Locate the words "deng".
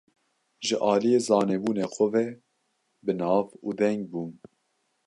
3.79-4.01